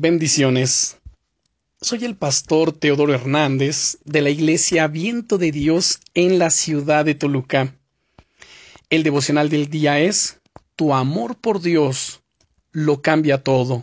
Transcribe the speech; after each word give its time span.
Bendiciones. 0.00 0.96
Soy 1.80 2.04
el 2.04 2.16
pastor 2.16 2.70
Teodoro 2.70 3.12
Hernández 3.12 3.98
de 4.04 4.22
la 4.22 4.30
Iglesia 4.30 4.86
Viento 4.86 5.38
de 5.38 5.50
Dios 5.50 5.98
en 6.14 6.38
la 6.38 6.50
ciudad 6.50 7.04
de 7.04 7.16
Toluca. 7.16 7.74
El 8.90 9.02
devocional 9.02 9.48
del 9.48 9.68
día 9.70 9.98
es 9.98 10.38
Tu 10.76 10.94
amor 10.94 11.36
por 11.36 11.60
Dios 11.60 12.20
lo 12.70 13.02
cambia 13.02 13.42
todo. 13.42 13.82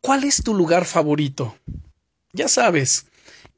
¿Cuál 0.00 0.22
es 0.22 0.44
tu 0.44 0.54
lugar 0.54 0.84
favorito? 0.84 1.56
Ya 2.32 2.46
sabes, 2.46 3.06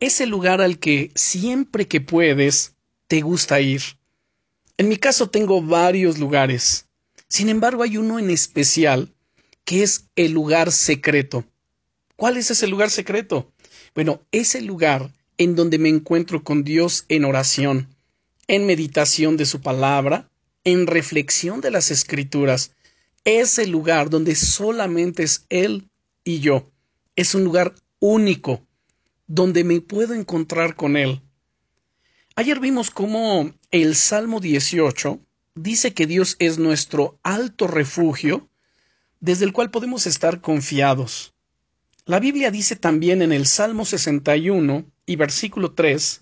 es 0.00 0.22
el 0.22 0.30
lugar 0.30 0.62
al 0.62 0.78
que 0.78 1.10
siempre 1.14 1.88
que 1.88 2.00
puedes 2.00 2.72
te 3.06 3.20
gusta 3.20 3.60
ir. 3.60 3.82
En 4.78 4.88
mi 4.88 4.96
caso 4.96 5.28
tengo 5.28 5.60
varios 5.60 6.16
lugares. 6.16 6.86
Sin 7.28 7.50
embargo, 7.50 7.82
hay 7.82 7.98
uno 7.98 8.18
en 8.18 8.30
especial 8.30 9.13
que 9.64 9.82
es 9.82 10.06
el 10.16 10.32
lugar 10.32 10.72
secreto. 10.72 11.44
¿Cuál 12.16 12.36
es 12.36 12.50
ese 12.50 12.66
lugar 12.66 12.90
secreto? 12.90 13.52
Bueno, 13.94 14.22
es 14.30 14.54
el 14.54 14.66
lugar 14.66 15.12
en 15.38 15.56
donde 15.56 15.78
me 15.78 15.88
encuentro 15.88 16.44
con 16.44 16.64
Dios 16.64 17.04
en 17.08 17.24
oración, 17.24 17.88
en 18.46 18.66
meditación 18.66 19.36
de 19.36 19.46
su 19.46 19.60
palabra, 19.60 20.30
en 20.64 20.86
reflexión 20.86 21.60
de 21.60 21.70
las 21.70 21.90
escrituras. 21.90 22.72
Es 23.24 23.58
el 23.58 23.70
lugar 23.70 24.10
donde 24.10 24.34
solamente 24.34 25.22
es 25.22 25.46
Él 25.48 25.88
y 26.24 26.40
yo. 26.40 26.70
Es 27.16 27.34
un 27.34 27.44
lugar 27.44 27.74
único, 28.00 28.62
donde 29.26 29.64
me 29.64 29.80
puedo 29.80 30.14
encontrar 30.14 30.76
con 30.76 30.96
Él. 30.96 31.22
Ayer 32.36 32.60
vimos 32.60 32.90
cómo 32.90 33.52
el 33.70 33.94
Salmo 33.94 34.40
18 34.40 35.20
dice 35.54 35.94
que 35.94 36.06
Dios 36.06 36.36
es 36.38 36.58
nuestro 36.58 37.18
alto 37.22 37.66
refugio 37.66 38.48
desde 39.24 39.46
el 39.46 39.54
cual 39.54 39.70
podemos 39.70 40.06
estar 40.06 40.42
confiados. 40.42 41.32
La 42.04 42.20
Biblia 42.20 42.50
dice 42.50 42.76
también 42.76 43.22
en 43.22 43.32
el 43.32 43.46
Salmo 43.46 43.86
61 43.86 44.84
y 45.06 45.16
versículo 45.16 45.72
3, 45.72 46.20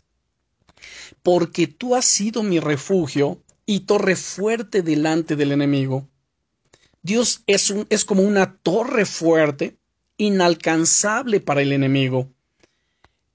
Porque 1.25 1.67
tú 1.67 1.97
has 1.97 2.05
sido 2.05 2.45
mi 2.45 2.61
refugio 2.61 3.43
y 3.67 3.81
torre 3.81 4.15
fuerte 4.15 4.83
delante 4.83 5.35
del 5.35 5.51
enemigo. 5.51 6.09
Dios 7.03 7.43
es, 7.49 7.71
un, 7.71 7.89
es 7.91 8.05
como 8.05 8.23
una 8.23 8.55
torre 8.59 9.05
fuerte, 9.05 9.77
inalcanzable 10.17 11.41
para 11.41 11.63
el 11.63 11.73
enemigo. 11.73 12.31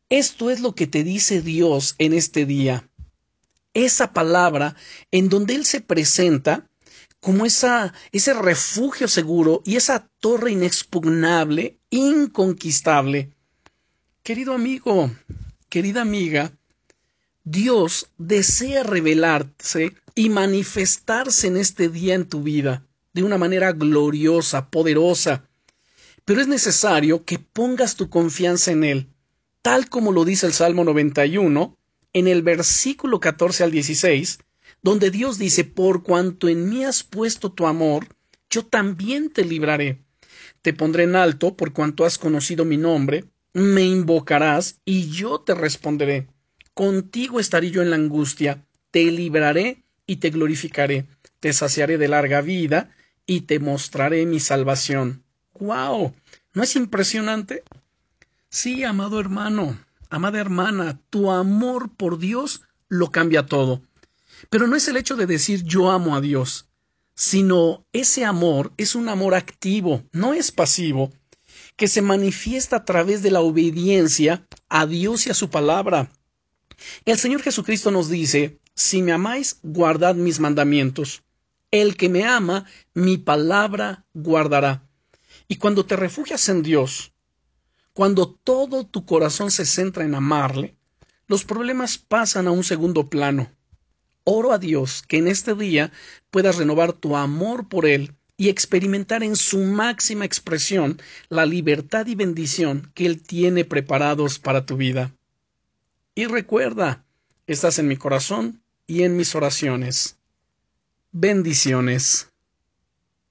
Esto 0.07 0.49
es 0.49 0.61
lo 0.61 0.75
que 0.75 0.87
te 0.87 1.03
dice 1.03 1.41
Dios 1.41 1.95
en 1.97 2.13
este 2.13 2.45
día. 2.45 2.89
Esa 3.73 4.13
palabra 4.13 4.77
en 5.11 5.27
donde 5.27 5.55
Él 5.55 5.65
se 5.65 5.81
presenta 5.81 6.69
como 7.19 7.45
esa, 7.45 7.93
ese 8.11 8.33
refugio 8.33 9.07
seguro 9.07 9.61
y 9.65 9.75
esa 9.75 10.07
torre 10.19 10.51
inexpugnable, 10.51 11.79
inconquistable. 11.89 13.31
Querido 14.23 14.53
amigo, 14.53 15.11
querida 15.69 16.01
amiga, 16.01 16.51
Dios 17.43 18.09
desea 18.17 18.83
revelarse 18.83 19.93
y 20.15 20.29
manifestarse 20.29 21.47
en 21.47 21.57
este 21.57 21.89
día 21.89 22.13
en 22.13 22.27
tu 22.27 22.43
vida 22.43 22.83
de 23.13 23.23
una 23.23 23.37
manera 23.37 23.71
gloriosa, 23.71 24.69
poderosa. 24.69 25.43
Pero 26.25 26.41
es 26.41 26.47
necesario 26.47 27.23
que 27.23 27.39
pongas 27.39 27.95
tu 27.95 28.09
confianza 28.09 28.71
en 28.71 28.83
Él, 28.83 29.09
tal 29.61 29.89
como 29.89 30.11
lo 30.11 30.25
dice 30.25 30.45
el 30.45 30.53
Salmo 30.53 30.83
91, 30.83 31.77
en 32.13 32.27
el 32.27 32.41
versículo 32.41 33.19
14 33.19 33.63
al 33.63 33.71
16, 33.71 34.39
donde 34.81 35.11
Dios 35.11 35.37
dice, 35.37 35.63
por 35.63 36.03
cuanto 36.03 36.47
en 36.49 36.69
mí 36.69 36.83
has 36.83 37.03
puesto 37.03 37.51
tu 37.51 37.67
amor, 37.67 38.07
yo 38.49 38.65
también 38.65 39.29
te 39.29 39.43
libraré. 39.43 40.01
Te 40.61 40.73
pondré 40.73 41.03
en 41.03 41.15
alto 41.15 41.55
por 41.55 41.73
cuanto 41.73 42.05
has 42.05 42.17
conocido 42.17 42.65
mi 42.65 42.77
nombre, 42.77 43.25
me 43.53 43.83
invocarás 43.83 44.79
y 44.85 45.09
yo 45.09 45.39
te 45.39 45.55
responderé. 45.55 46.27
Contigo 46.73 47.39
estaré 47.39 47.71
yo 47.71 47.81
en 47.81 47.89
la 47.89 47.95
angustia, 47.95 48.65
te 48.91 49.03
libraré 49.05 49.83
y 50.05 50.17
te 50.17 50.29
glorificaré, 50.29 51.07
te 51.39 51.53
saciaré 51.53 51.97
de 51.97 52.07
larga 52.07 52.41
vida 52.41 52.91
y 53.25 53.41
te 53.41 53.59
mostraré 53.59 54.25
mi 54.25 54.39
salvación. 54.39 55.23
¡Guau! 55.53 56.13
¿No 56.53 56.63
es 56.63 56.75
impresionante? 56.75 57.63
Sí, 58.49 58.83
amado 58.83 59.19
hermano, 59.19 59.77
amada 60.09 60.39
hermana, 60.39 60.99
tu 61.09 61.31
amor 61.31 61.89
por 61.95 62.19
Dios 62.19 62.63
lo 62.87 63.11
cambia 63.11 63.45
todo. 63.45 63.81
Pero 64.49 64.67
no 64.67 64.75
es 64.75 64.87
el 64.87 64.97
hecho 64.97 65.15
de 65.15 65.25
decir 65.25 65.63
yo 65.63 65.91
amo 65.91 66.15
a 66.15 66.21
Dios, 66.21 66.67
sino 67.15 67.85
ese 67.93 68.25
amor 68.25 68.73
es 68.77 68.95
un 68.95 69.09
amor 69.09 69.35
activo, 69.35 70.03
no 70.11 70.33
es 70.33 70.51
pasivo, 70.51 71.11
que 71.75 71.87
se 71.87 72.01
manifiesta 72.01 72.77
a 72.77 72.85
través 72.85 73.21
de 73.23 73.31
la 73.31 73.41
obediencia 73.41 74.47
a 74.69 74.85
Dios 74.85 75.27
y 75.27 75.31
a 75.31 75.33
su 75.33 75.49
palabra. 75.49 76.11
El 77.05 77.17
Señor 77.17 77.41
Jesucristo 77.41 77.91
nos 77.91 78.09
dice, 78.09 78.59
si 78.75 79.01
me 79.01 79.11
amáis, 79.11 79.59
guardad 79.63 80.15
mis 80.15 80.39
mandamientos. 80.39 81.23
El 81.71 81.97
que 81.97 82.09
me 82.09 82.23
ama, 82.23 82.65
mi 82.93 83.17
palabra 83.17 84.05
guardará. 84.13 84.87
Y 85.47 85.57
cuando 85.57 85.85
te 85.85 85.95
refugias 85.95 86.47
en 86.49 86.61
Dios, 86.61 87.13
cuando 87.93 88.29
todo 88.29 88.85
tu 88.85 89.05
corazón 89.05 89.49
se 89.49 89.65
centra 89.65 90.05
en 90.05 90.13
amarle, 90.13 90.77
los 91.25 91.43
problemas 91.43 91.97
pasan 91.97 92.47
a 92.47 92.51
un 92.51 92.63
segundo 92.63 93.09
plano. 93.09 93.51
Oro 94.29 94.51
a 94.51 94.57
Dios 94.57 95.03
que 95.07 95.19
en 95.19 95.29
este 95.29 95.55
día 95.55 95.89
puedas 96.31 96.57
renovar 96.57 96.91
tu 96.91 97.15
amor 97.15 97.69
por 97.69 97.85
Él 97.85 98.13
y 98.35 98.49
experimentar 98.49 99.23
en 99.23 99.37
su 99.37 99.59
máxima 99.59 100.25
expresión 100.25 101.01
la 101.29 101.45
libertad 101.45 102.05
y 102.07 102.15
bendición 102.15 102.91
que 102.93 103.05
Él 103.05 103.23
tiene 103.23 103.63
preparados 103.63 104.37
para 104.37 104.65
tu 104.65 104.75
vida. 104.75 105.15
Y 106.13 106.25
recuerda, 106.25 107.05
estás 107.45 107.79
en 107.79 107.87
mi 107.87 107.95
corazón 107.95 108.61
y 108.85 109.03
en 109.03 109.15
mis 109.15 109.33
oraciones. 109.33 110.17
Bendiciones. 111.13 112.27